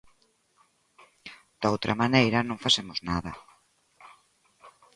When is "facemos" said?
2.65-2.99